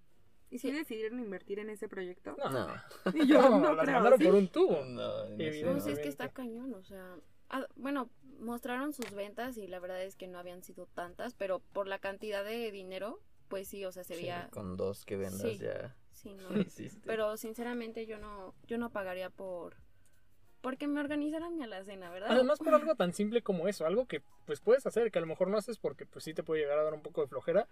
¿Y 0.48 0.58
si 0.58 0.70
decidieron 0.70 1.18
invertir 1.18 1.58
en 1.58 1.70
ese 1.70 1.88
proyecto? 1.88 2.36
No, 2.38 2.50
No. 2.50 2.68
Y 3.14 3.26
yo 3.26 3.40
no, 3.58 3.74
las 3.74 3.84
creo, 3.84 3.94
mandaron 3.94 4.18
¿sí? 4.18 4.24
por 4.24 4.34
un 4.34 4.48
tubo. 4.48 4.84
No, 4.84 5.24
no 5.28 5.80
sé, 5.80 5.80
sí, 5.80 5.90
es 5.90 5.98
que 5.98 6.08
está 6.08 6.28
cañón, 6.28 6.74
o 6.74 6.82
sea, 6.82 7.16
ah, 7.50 7.66
bueno, 7.74 8.10
mostraron 8.38 8.92
sus 8.92 9.10
ventas 9.12 9.56
y 9.56 9.66
la 9.66 9.80
verdad 9.80 10.02
es 10.02 10.14
que 10.16 10.28
no 10.28 10.38
habían 10.38 10.62
sido 10.62 10.86
tantas, 10.86 11.34
pero 11.34 11.60
por 11.72 11.88
la 11.88 11.98
cantidad 11.98 12.44
de 12.44 12.70
dinero, 12.70 13.20
pues 13.48 13.68
sí, 13.68 13.84
o 13.84 13.92
sea, 13.92 14.04
se 14.04 14.14
Sí, 14.14 14.22
veía, 14.22 14.48
con 14.50 14.76
dos 14.76 15.04
que 15.04 15.16
vendas 15.16 15.40
Sí. 15.40 15.58
ya 15.58 15.96
sí, 16.12 16.34
no. 16.34 16.48
Pero 17.04 17.36
sinceramente 17.36 18.06
yo 18.06 18.18
no, 18.18 18.54
yo 18.66 18.78
no 18.78 18.90
pagaría 18.90 19.30
por, 19.30 19.76
porque 20.66 20.88
me 20.88 20.98
organizaran 20.98 21.56
mi 21.56 21.62
alacena, 21.62 22.10
¿verdad? 22.10 22.32
Además 22.32 22.58
por 22.58 22.74
algo 22.74 22.96
tan 22.96 23.12
simple 23.12 23.40
como 23.40 23.68
eso, 23.68 23.86
algo 23.86 24.06
que 24.06 24.20
pues 24.46 24.60
puedes 24.60 24.84
hacer, 24.84 25.12
que 25.12 25.18
a 25.18 25.20
lo 25.20 25.28
mejor 25.28 25.46
no 25.46 25.56
haces 25.58 25.78
porque 25.78 26.06
pues 26.06 26.24
sí 26.24 26.34
te 26.34 26.42
puede 26.42 26.62
llegar 26.62 26.76
a 26.76 26.82
dar 26.82 26.92
un 26.92 27.02
poco 27.02 27.20
de 27.20 27.28
flojera. 27.28 27.68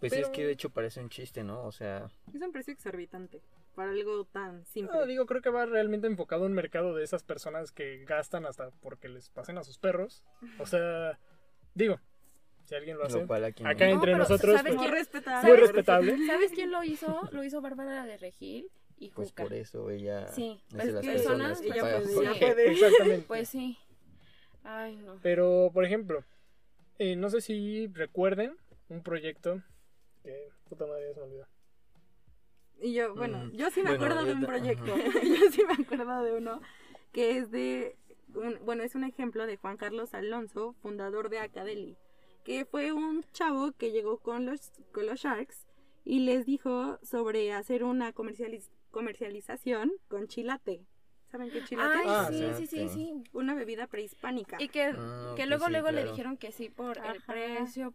Pues 0.00 0.12
sí, 0.12 0.18
es 0.18 0.24
pero- 0.26 0.32
que 0.32 0.44
de 0.46 0.52
hecho 0.52 0.70
parece 0.70 0.98
un 1.00 1.10
chiste, 1.10 1.44
¿no? 1.44 1.62
O 1.62 1.70
sea, 1.70 2.08
Es 2.34 2.42
un 2.42 2.50
precio 2.50 2.72
exorbitante 2.72 3.40
para 3.76 3.90
algo 3.92 4.24
tan 4.24 4.64
simple. 4.66 4.98
No, 4.98 5.06
digo, 5.06 5.26
creo 5.26 5.40
que 5.42 5.50
va 5.50 5.64
realmente 5.64 6.08
enfocado 6.08 6.42
a 6.42 6.46
un 6.46 6.54
mercado 6.54 6.92
de 6.92 7.04
esas 7.04 7.22
personas 7.22 7.70
que 7.70 8.04
gastan 8.04 8.46
hasta 8.46 8.70
porque 8.82 9.08
les 9.08 9.28
pasen 9.30 9.56
a 9.56 9.62
sus 9.62 9.78
perros. 9.78 10.24
O 10.58 10.66
sea, 10.66 11.20
digo, 11.74 12.00
si 12.64 12.74
alguien 12.74 12.98
lo 12.98 13.04
hace. 13.04 13.20
lo 13.20 13.28
cual 13.28 13.44
aquí 13.44 13.62
no- 13.62 13.70
Acá 13.70 13.86
No, 13.86 13.92
entre 13.92 14.06
pero 14.06 14.18
nosotros, 14.18 14.56
¿sabes 14.56 14.72
pues, 14.72 14.74
muy 14.76 14.86
quién- 14.86 14.98
respetable. 14.98 15.48
muy 15.48 15.56
respetable. 15.56 16.26
¿Sabes 16.26 16.50
quién 16.50 16.72
lo 16.72 16.82
hizo? 16.82 17.28
Lo 17.30 17.44
hizo 17.44 17.60
Bárbara 17.60 18.04
de 18.06 18.16
Regil 18.16 18.68
y 18.98 19.10
Pues 19.10 19.28
Juca. 19.30 19.42
por 19.44 19.52
eso 19.54 19.90
ella 19.90 20.26
Sí, 20.28 20.60
es 20.68 20.74
pues 20.74 20.92
las 20.92 21.04
personas 21.04 21.60
personas- 21.60 21.60
que 21.60 21.66
ella 21.68 21.98
ello. 21.98 22.38
puede. 22.54 22.72
Exactamente. 22.72 23.24
Pues 23.26 23.48
sí. 23.48 23.78
Ay, 24.64 24.96
no. 24.96 25.18
Pero, 25.22 25.70
por 25.72 25.84
ejemplo, 25.84 26.24
eh, 26.98 27.14
no 27.16 27.30
sé 27.30 27.40
si 27.40 27.86
recuerden 27.88 28.56
un 28.88 29.02
proyecto 29.02 29.62
que, 30.22 30.48
puta 30.68 30.86
madre, 30.86 31.12
se 31.14 31.20
me 31.20 31.26
olvidó. 31.26 31.46
Y 32.80 32.92
yo, 32.94 33.14
bueno, 33.14 33.38
Mm, 33.46 33.52
yo 33.52 33.70
sí 33.70 33.80
me 33.82 33.90
bueno, 33.90 34.04
acuerdo 34.04 34.24
de 34.26 34.32
un 34.34 34.44
proyecto. 34.46 34.84
yo 35.22 35.50
sí 35.50 35.62
me 35.66 35.82
acuerdo 35.84 36.22
de 36.22 36.32
uno 36.34 36.60
que 37.12 37.38
es 37.38 37.50
de 37.50 37.96
un, 38.34 38.58
bueno, 38.66 38.82
es 38.82 38.94
un 38.94 39.04
ejemplo 39.04 39.46
de 39.46 39.56
Juan 39.56 39.76
Carlos 39.78 40.12
Alonso, 40.14 40.74
fundador 40.82 41.30
de 41.30 41.38
Acadeli, 41.38 41.96
que 42.44 42.64
fue 42.66 42.92
un 42.92 43.24
chavo 43.32 43.72
que 43.72 43.92
llegó 43.92 44.18
con 44.18 44.44
los, 44.46 44.72
con 44.92 45.06
los 45.06 45.20
Sharks 45.20 45.66
y 46.04 46.20
les 46.20 46.44
dijo 46.44 46.98
sobre 47.02 47.52
hacer 47.52 47.82
una 47.84 48.12
comercializ- 48.12 48.70
comercialización 48.96 49.92
con 50.08 50.26
chilate. 50.26 50.80
¿Saben 51.30 51.50
qué 51.50 51.62
chilate? 51.64 51.98
Ay, 51.98 52.04
Ah, 52.08 52.28
sí, 52.30 52.44
sí, 52.56 52.66
sí, 52.66 52.88
sí. 52.88 53.12
Una 53.32 53.54
bebida 53.54 53.86
prehispánica. 53.88 54.56
Y 54.60 54.68
que, 54.68 54.84
Ah, 54.96 55.34
que 55.36 55.44
luego, 55.46 55.66
sí, 55.66 55.72
luego 55.72 55.90
le 55.90 56.04
dijeron 56.04 56.36
que 56.38 56.50
sí 56.50 56.70
por 56.70 56.96
el 56.98 57.20
precio. 57.22 57.92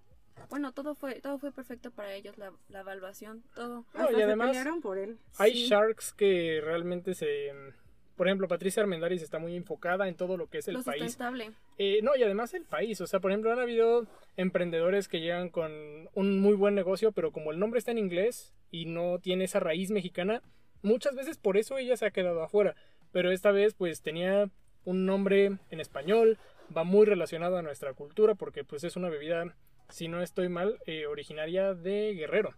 Bueno, 0.50 0.72
todo 0.74 0.96
fue, 0.96 1.22
todo 1.22 1.38
fue 1.40 1.52
perfecto 1.52 1.92
para 1.92 2.14
ellos, 2.14 2.38
la, 2.38 2.52
la 2.70 2.82
evaluación, 2.82 3.44
todo. 3.56 3.86
No, 3.94 4.00
Hasta 4.02 4.18
y 4.20 4.22
además 4.22 4.58
por 4.82 4.98
él. 4.98 5.18
Hay 5.38 5.54
Sí. 5.54 5.68
sharks 5.68 6.14
que 6.14 6.62
realmente 6.64 7.14
se... 7.16 7.52
Por 8.16 8.28
ejemplo, 8.28 8.48
Patricia 8.48 8.84
Armendáriz 8.84 9.24
está 9.24 9.40
muy 9.40 9.56
enfocada 9.56 10.08
en 10.08 10.16
todo 10.16 10.38
lo 10.38 10.48
que 10.48 10.60
es 10.60 10.68
el 10.68 10.76
lo 10.76 10.84
país. 10.84 11.04
sustentable. 11.04 11.52
Eh, 11.80 12.02
no, 12.04 12.16
y 12.16 12.22
además 12.24 12.54
el 12.54 12.66
país. 12.66 13.02
O 13.02 13.08
sea, 13.08 13.20
por 13.20 13.32
ejemplo, 13.32 13.52
han 13.52 13.60
habido 13.60 14.06
emprendedores 14.38 15.08
que 15.08 15.20
llegan 15.22 15.50
con 15.50 15.72
un 16.14 16.40
muy 16.40 16.54
buen 16.56 16.76
negocio, 16.76 17.12
pero 17.12 17.32
como 17.32 17.52
el 17.52 17.58
nombre 17.60 17.80
está 17.80 17.90
en 17.92 17.98
inglés 17.98 18.54
y 18.70 18.86
no 18.86 19.18
tiene 19.20 19.46
esa 19.46 19.60
raíz 19.60 19.90
mexicana, 19.90 20.44
muchas 20.84 21.16
veces 21.16 21.38
por 21.38 21.58
eso 21.58 21.78
ella 21.78 21.98
se 21.98 22.06
ha 22.06 22.12
quedado 22.12 22.44
afuera. 22.44 22.76
Pero 23.12 23.32
esta 23.32 23.52
vez, 23.52 23.74
pues 23.74 24.02
tenía 24.02 24.50
un 24.86 25.06
nombre 25.06 25.58
en 25.70 25.80
español, 25.80 26.40
va 26.76 26.84
muy 26.84 27.06
relacionado 27.06 27.58
a 27.58 27.62
nuestra 27.62 27.94
cultura, 27.94 28.36
porque 28.36 28.64
pues 28.64 28.84
es 28.84 28.96
una 28.96 29.10
bebida, 29.10 29.56
si 29.90 30.08
no 30.08 30.22
estoy 30.22 30.50
mal, 30.50 30.80
eh, 30.86 31.06
originaria 31.08 31.74
de 31.74 32.14
Guerrero. 32.16 32.56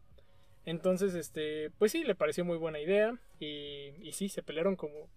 Entonces, 0.65 1.15
este, 1.15 1.72
pues 1.77 1.92
sí, 1.92 2.03
le 2.03 2.15
pareció 2.15 2.46
muy 2.46 2.58
buena 2.58 2.80
idea 2.80 3.20
y, 3.39 3.94
y 4.01 4.13
sí, 4.13 4.30
se 4.30 4.44
pelearon 4.44 4.75
como 4.75 5.10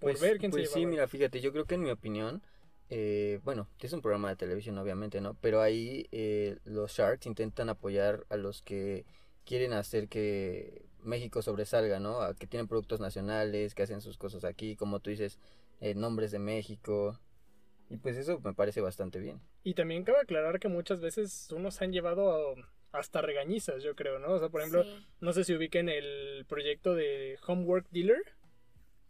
por 0.00 0.18
Pues, 0.18 0.20
ver 0.20 0.38
quién 0.38 0.50
pues 0.50 0.62
se 0.62 0.64
sí, 0.66 0.86
llevaba. 0.86 0.86
mira, 0.86 1.08
fíjate, 1.08 1.40
yo 1.40 1.52
creo 1.52 1.66
que 1.66 1.74
en 1.76 1.82
mi 1.82 1.90
opinión, 1.90 2.42
eh, 2.88 3.40
bueno, 3.44 3.68
es 3.80 3.92
un 3.92 4.02
programa 4.02 4.28
de 4.30 4.36
televisión 4.36 4.78
obviamente, 4.78 5.20
¿no? 5.20 5.34
Pero 5.40 5.60
ahí 5.62 6.06
eh, 6.12 6.58
los 6.64 6.92
Sharks 6.92 7.26
intentan 7.26 7.68
apoyar 7.70 8.26
a 8.28 8.36
los 8.36 8.62
que 8.62 9.06
quieren 9.44 9.72
hacer 9.72 10.08
que 10.08 10.85
México 11.02 11.42
sobresalga, 11.42 12.00
¿no? 12.00 12.20
A 12.20 12.34
que 12.34 12.46
tienen 12.46 12.68
productos 12.68 13.00
nacionales, 13.00 13.74
que 13.74 13.82
hacen 13.82 14.00
sus 14.00 14.18
cosas 14.18 14.44
aquí, 14.44 14.76
como 14.76 15.00
tú 15.00 15.10
dices, 15.10 15.38
eh, 15.80 15.94
nombres 15.94 16.30
de 16.30 16.38
México. 16.38 17.18
Y 17.88 17.98
pues 17.98 18.16
eso 18.16 18.40
me 18.40 18.52
parece 18.54 18.80
bastante 18.80 19.20
bien. 19.20 19.40
Y 19.62 19.74
también 19.74 20.02
cabe 20.04 20.18
aclarar 20.20 20.58
que 20.58 20.68
muchas 20.68 21.00
veces 21.00 21.48
unos 21.52 21.80
han 21.82 21.92
llevado 21.92 22.54
a- 22.56 22.98
hasta 22.98 23.20
regañizas, 23.20 23.82
yo 23.82 23.94
creo, 23.94 24.18
¿no? 24.18 24.32
O 24.32 24.38
sea, 24.38 24.48
por 24.48 24.60
ejemplo, 24.60 24.82
Sí. 24.82 25.06
no 25.20 25.32
sé 25.32 25.44
si 25.44 25.54
ubiquen 25.54 25.88
el 25.88 26.44
proyecto 26.48 26.94
de 26.94 27.38
Homework 27.46 27.86
Dealer, 27.90 28.22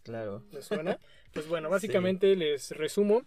Claro. 0.03 0.43
¿les 0.53 0.65
suena? 0.65 0.99
pues 1.33 1.49
bueno, 1.49 1.69
básicamente 1.71 2.37
les 2.37 2.71
resumo. 2.73 3.23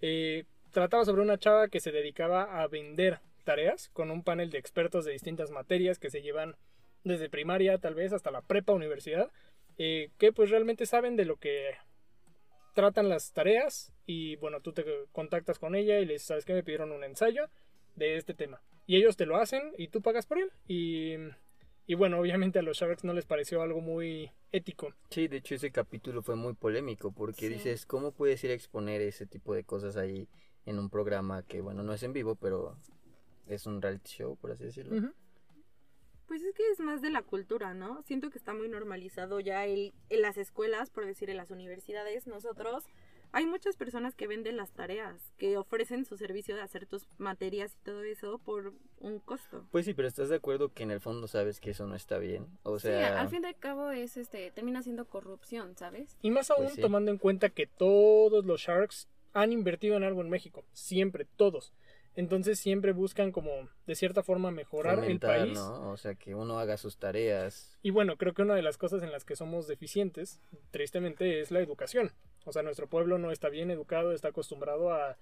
Eh, 0.00 0.44
trataba 0.70 1.04
sobre 1.04 1.22
una 1.22 1.38
chava 1.38 1.68
que 1.68 1.80
se 1.80 1.92
dedicaba 1.92 2.60
a 2.62 2.66
vender 2.68 3.20
tareas 3.44 3.88
con 3.90 4.10
un 4.10 4.22
panel 4.22 4.50
de 4.50 4.58
expertos 4.58 5.04
de 5.04 5.12
distintas 5.12 5.50
materias 5.50 5.98
que 5.98 6.10
se 6.10 6.22
llevan 6.22 6.56
desde 7.04 7.28
primaria 7.30 7.78
tal 7.78 7.94
vez 7.94 8.12
hasta 8.12 8.30
la 8.30 8.42
prepa 8.42 8.72
universidad, 8.72 9.30
eh, 9.78 10.10
que 10.18 10.32
pues 10.32 10.50
realmente 10.50 10.86
saben 10.86 11.16
de 11.16 11.24
lo 11.24 11.36
que 11.36 11.72
tratan 12.74 13.08
las 13.08 13.32
tareas 13.32 13.92
y 14.06 14.36
bueno, 14.36 14.60
tú 14.60 14.72
te 14.72 14.84
contactas 15.12 15.58
con 15.58 15.74
ella 15.74 15.98
y 15.98 16.06
les 16.06 16.22
sabes 16.22 16.44
que 16.44 16.54
me 16.54 16.62
pidieron 16.62 16.92
un 16.92 17.04
ensayo 17.04 17.48
de 17.96 18.16
este 18.16 18.34
tema. 18.34 18.62
Y 18.86 18.96
ellos 18.96 19.16
te 19.16 19.26
lo 19.26 19.36
hacen 19.36 19.72
y 19.78 19.88
tú 19.88 20.00
pagas 20.02 20.26
por 20.26 20.38
él. 20.38 20.50
Y, 20.66 21.14
y 21.86 21.94
bueno, 21.94 22.18
obviamente 22.18 22.58
a 22.58 22.62
los 22.62 22.78
Sharks 22.78 23.04
no 23.04 23.12
les 23.12 23.26
pareció 23.26 23.62
algo 23.62 23.80
muy 23.80 24.30
ético. 24.50 24.94
Sí, 25.10 25.28
de 25.28 25.38
hecho 25.38 25.54
ese 25.54 25.70
capítulo 25.70 26.22
fue 26.22 26.34
muy 26.36 26.54
polémico 26.54 27.12
porque 27.12 27.48
Sí. 27.48 27.54
dices, 27.54 27.86
¿cómo 27.86 28.12
puedes 28.12 28.42
ir 28.44 28.50
a 28.50 28.54
exponer 28.54 29.00
ese 29.02 29.26
tipo 29.26 29.54
de 29.54 29.64
cosas 29.64 29.96
ahí 29.96 30.28
en 30.64 30.78
un 30.78 30.88
programa 30.90 31.42
que, 31.42 31.60
bueno, 31.60 31.82
no 31.82 31.92
es 31.92 32.02
en 32.02 32.12
vivo, 32.12 32.34
pero 32.36 32.76
es 33.46 33.66
un 33.66 33.80
reality 33.82 34.10
show, 34.10 34.36
por 34.36 34.50
así 34.52 34.64
decirlo? 34.64 34.96
Ujú. 34.96 35.12
Pues 36.32 36.44
es 36.44 36.54
que 36.54 36.62
es 36.72 36.80
más 36.80 37.02
de 37.02 37.10
la 37.10 37.20
cultura, 37.20 37.74
¿no? 37.74 38.00
Siento 38.04 38.30
que 38.30 38.38
está 38.38 38.54
muy 38.54 38.66
normalizado 38.66 39.38
ya 39.38 39.66
el, 39.66 39.92
en 40.08 40.22
las 40.22 40.38
escuelas, 40.38 40.88
por 40.88 41.04
decir 41.04 41.28
en 41.28 41.36
las 41.36 41.50
universidades, 41.50 42.26
nosotros, 42.26 42.86
hay 43.32 43.44
muchas 43.44 43.76
personas 43.76 44.14
que 44.14 44.26
venden 44.26 44.56
las 44.56 44.72
tareas, 44.72 45.20
que 45.36 45.58
ofrecen 45.58 46.06
su 46.06 46.16
servicio 46.16 46.56
de 46.56 46.62
hacer 46.62 46.86
tus 46.86 47.06
materias 47.18 47.74
y 47.74 47.84
todo 47.84 48.02
eso 48.02 48.38
por 48.38 48.72
un 48.98 49.18
costo. 49.18 49.66
Pues 49.72 49.84
sí, 49.84 49.92
pero 49.92 50.08
¿estás 50.08 50.30
de 50.30 50.36
acuerdo 50.36 50.72
que 50.72 50.84
en 50.84 50.90
el 50.90 51.00
fondo 51.02 51.28
sabes 51.28 51.60
que 51.60 51.72
eso 51.72 51.86
no 51.86 51.96
está 51.96 52.16
bien? 52.16 52.46
O 52.62 52.78
Sí, 52.78 52.86
sea, 52.86 53.20
al 53.20 53.28
fin 53.28 53.42
y 53.44 53.48
al 53.48 53.56
cabo 53.58 53.90
es 53.90 54.16
este, 54.16 54.50
termina 54.52 54.82
siendo 54.82 55.04
corrupción, 55.04 55.76
¿sabes? 55.76 56.16
Y 56.22 56.30
más 56.30 56.50
aún 56.50 56.62
Pues 56.64 56.76
sí. 56.76 56.80
tomando 56.80 57.10
en 57.10 57.18
cuenta 57.18 57.50
que 57.50 57.66
todos 57.66 58.46
los 58.46 58.58
Sharks 58.62 59.06
han 59.34 59.52
invertido 59.52 59.98
en 59.98 60.04
algo 60.04 60.22
en 60.22 60.30
México. 60.30 60.64
Siempre, 60.72 61.26
todos. 61.36 61.74
Entonces 62.14 62.58
siempre 62.58 62.92
buscan 62.92 63.32
como 63.32 63.68
de 63.86 63.94
cierta 63.94 64.22
forma 64.22 64.50
mejorar 64.50 64.96
fomentar, 64.96 65.30
el 65.36 65.40
país. 65.44 65.58
¿no? 65.58 65.90
O 65.90 65.96
sea, 65.96 66.14
que 66.14 66.34
uno 66.34 66.58
haga 66.58 66.76
sus 66.76 66.98
tareas. 66.98 67.78
Y 67.82 67.90
bueno, 67.90 68.16
creo 68.16 68.34
que 68.34 68.42
una 68.42 68.54
de 68.54 68.62
las 68.62 68.76
cosas 68.76 69.02
en 69.02 69.10
las 69.10 69.24
que 69.24 69.36
somos 69.36 69.66
deficientes, 69.66 70.40
tristemente, 70.70 71.40
es 71.40 71.50
la 71.50 71.60
educación. 71.60 72.12
O 72.44 72.52
sea, 72.52 72.62
nuestro 72.62 72.88
pueblo 72.88 73.18
no 73.18 73.30
está 73.30 73.48
bien 73.48 73.70
educado, 73.70 74.12
está 74.12 74.28
acostumbrado 74.28 74.92
a 74.92 75.16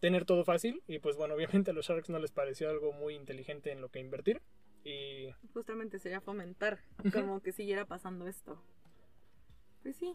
tener 0.00 0.24
todo 0.24 0.44
fácil. 0.44 0.82
Y 0.86 1.00
pues 1.00 1.16
bueno, 1.16 1.34
obviamente 1.36 1.72
a 1.72 1.74
los 1.74 1.86
Sharks 1.86 2.10
no 2.10 2.18
les 2.18 2.30
pareció 2.30 2.70
algo 2.70 2.92
muy 2.92 3.14
inteligente 3.14 3.72
en 3.72 3.80
lo 3.80 3.88
que 3.88 3.98
invertir. 3.98 4.40
Y 4.84 5.34
Justamente 5.52 5.98
sería 5.98 6.20
fomentar 6.20 6.78
como 7.12 7.40
que 7.40 7.50
siguiera 7.50 7.86
pasando 7.86 8.28
esto. 8.28 8.62
Pues 9.82 9.96
sí. 9.96 10.14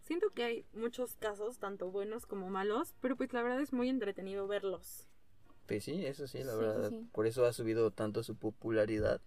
Siento 0.00 0.30
que 0.30 0.42
hay 0.42 0.64
muchos 0.72 1.16
casos, 1.16 1.58
tanto 1.58 1.90
buenos 1.90 2.24
como 2.24 2.48
malos, 2.48 2.94
pero 3.02 3.16
pues 3.16 3.32
la 3.34 3.42
verdad 3.42 3.60
es 3.60 3.74
muy 3.74 3.90
entretenido 3.90 4.48
verlos. 4.48 5.09
Pues 5.74 5.84
sí, 5.84 6.04
eso 6.06 6.26
sí, 6.26 6.42
la 6.44 6.52
Sí, 6.52 6.58
verdad. 6.58 6.90
sí. 6.90 7.08
Por 7.12 7.26
eso 7.26 7.44
ha 7.46 7.52
subido 7.52 7.90
tanto 7.90 8.22
su 8.22 8.36
popularidad. 8.36 9.20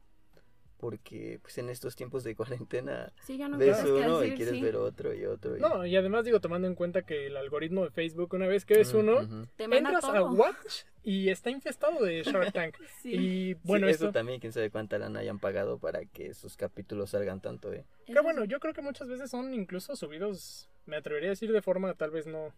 Porque 0.77 1.39
pues 1.41 1.57
en 1.59 1.69
estos 1.69 1.95
tiempos 1.95 2.25
de 2.25 2.35
cuarentena 2.35 3.13
Sí, 3.21 3.38
ya 3.38 3.47
no 3.47 3.57
ves 3.57 3.81
uno 3.85 4.17
y 4.21 4.31
decir, 4.31 4.35
quieres 4.35 4.55
sí. 4.55 4.62
ver 4.62 4.75
otro 4.75 5.13
y 5.13 5.23
otro. 5.25 5.55
Y... 5.55 5.62
no, 5.62 5.85
y 5.85 5.95
además 5.95 6.25
digo, 6.25 6.41
tomando 6.41 6.67
en 6.67 6.75
cuenta 6.75 7.03
que 7.03 7.27
el 7.27 7.38
algoritmo 7.38 7.85
de 7.85 7.91
Facebook, 7.91 8.33
una 8.33 8.47
vez 8.47 8.65
que 8.65 8.75
ves 8.75 8.93
Mm, 8.93 8.97
uno. 8.97 9.47
Te 9.55 9.63
entras 9.63 10.03
a. 10.03 10.21
Watch 10.23 10.83
y 11.01 11.29
está 11.29 11.50
infestado 11.51 12.03
de 12.03 12.23
Shark 12.23 12.51
Tank. 12.53 12.75
Sí. 13.01 13.13
Y 13.13 13.53
Sí, 13.53 13.59
bueno, 13.63 13.88
eso 13.88 14.05
esto... 14.07 14.12
también, 14.12 14.41
quién 14.41 14.51
sabe 14.51 14.69
cuánta 14.71 14.97
lana 14.97 15.19
hayan 15.21 15.39
pagado 15.39 15.77
para 15.79 16.03
que 16.05 16.33
sus 16.33 16.57
capítulos 16.57 17.12
salgan 17.12 17.39
tanto, 17.39 17.71
¿eh? 17.71 17.85
Que 18.05 18.12
Eso 18.12 18.23
bueno, 18.23 18.43
yo 18.43 18.59
creo 18.59 18.73
que 18.73 18.81
muchas 18.81 19.07
veces 19.07 19.31
son 19.31 19.53
incluso 19.53 19.95
subidos, 19.95 20.67
me 20.85 20.97
atrevería 20.97 21.29
a 21.29 21.31
decir 21.31 21.53
de 21.53 21.62
forma 21.62 21.93
tal 21.93 22.12
vez 22.12 22.27
no 22.27 22.53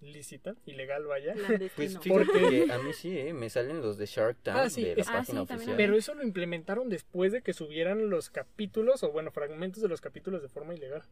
lícita, 0.00 0.54
ilegal 0.66 1.04
vaya. 1.06 1.34
Pues 1.76 1.96
Porque- 2.06 2.64
que 2.66 2.72
a 2.72 2.78
mí 2.78 2.92
sí, 2.92 3.18
¿eh? 3.18 3.32
Me 3.32 3.48
salen 3.50 3.80
los 3.80 3.96
de 3.98 4.06
Shark 4.06 4.36
Tank 4.42 4.56
Ah, 4.58 4.70
sí, 4.70 4.82
de 4.84 4.94
la 4.96 5.00
es- 5.02 5.08
Ah, 5.08 5.12
página 5.18 5.40
sí, 5.42 5.46
también 5.46 5.70
oficial. 5.70 5.76
Pero 5.76 5.96
eso 5.96 6.14
lo 6.14 6.22
implementaron 6.22 6.88
después 6.88 7.32
de 7.32 7.42
que 7.42 7.52
subieran 7.52 8.10
los 8.10 8.30
capítulos 8.30 9.02
o 9.02 9.10
bueno, 9.12 9.30
fragmentos 9.30 9.82
de 9.82 9.88
los 9.88 10.00
capítulos 10.00 10.42
de 10.42 10.48
forma 10.48 10.74
ilegal. 10.74 11.02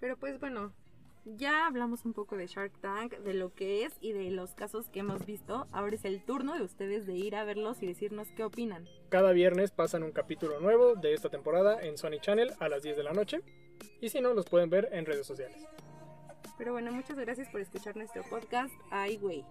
Pero 0.00 0.16
pues 0.16 0.38
bueno, 0.40 0.72
ya 1.24 1.66
hablamos 1.66 2.04
un 2.04 2.12
poco 2.12 2.36
de 2.36 2.46
Shark 2.48 2.72
Tank, 2.80 3.18
de 3.18 3.34
lo 3.34 3.54
que 3.54 3.84
es 3.84 3.92
y 4.00 4.12
de 4.12 4.30
los 4.30 4.54
casos 4.54 4.88
que 4.88 5.00
hemos 5.00 5.24
visto. 5.24 5.66
Ahora 5.72 5.94
es 5.94 6.04
el 6.04 6.24
turno 6.24 6.56
de 6.56 6.62
ustedes 6.64 7.06
de 7.06 7.14
ir 7.14 7.36
a 7.36 7.44
verlos 7.44 7.80
y 7.82 7.86
decirnos 7.86 8.28
qué 8.36 8.42
opinan. 8.42 8.88
Cada 9.08 9.30
viernes 9.32 9.70
pasan 9.70 10.02
un 10.02 10.10
capítulo 10.12 10.58
nuevo 10.60 10.96
de 10.96 11.14
esta 11.14 11.28
temporada 11.30 11.80
en 11.80 11.96
Sony 11.96 12.18
Channel 12.20 12.50
a 12.58 12.68
las 12.68 12.82
10 12.82 12.96
de 12.96 13.04
la 13.04 13.12
noche. 13.12 13.40
Y 14.00 14.08
si 14.08 14.20
no, 14.20 14.34
los 14.34 14.46
pueden 14.46 14.68
ver 14.70 14.88
en 14.92 15.06
redes 15.06 15.26
sociales. 15.26 15.64
Pero 16.58 16.72
bueno, 16.72 16.92
muchas 16.92 17.18
gracias 17.18 17.48
por 17.48 17.60
escuchar 17.60 17.96
nuestro 17.96 18.22
podcast. 18.24 18.72
Ay, 18.90 19.16
güey. 19.16 19.44